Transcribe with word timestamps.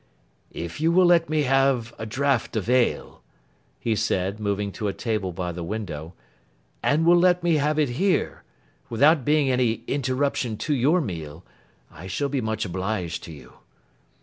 'If 0.51 0.81
you 0.81 0.91
will 0.91 1.05
let 1.05 1.29
me 1.29 1.43
have 1.43 1.93
a 1.99 2.07
draught 2.07 2.55
of 2.55 2.67
ale,' 2.67 3.21
he 3.79 3.95
said, 3.95 4.39
moving 4.39 4.71
to 4.71 4.87
a 4.87 4.93
table 4.93 5.31
by 5.31 5.51
the 5.51 5.63
window, 5.63 6.15
'and 6.81 7.05
will 7.05 7.19
let 7.19 7.43
me 7.43 7.57
have 7.57 7.77
it 7.77 7.89
here, 7.89 8.41
without 8.89 9.23
being 9.23 9.51
any 9.51 9.83
interruption 9.85 10.57
to 10.57 10.73
your 10.73 11.01
meal, 11.01 11.43
I 11.91 12.07
shall 12.07 12.29
be 12.29 12.41
much 12.41 12.65
obliged 12.65 13.21
to 13.25 13.31
you. 13.31 13.53